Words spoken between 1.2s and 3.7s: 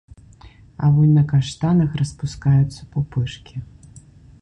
каштанах распускаюцца пупышкі.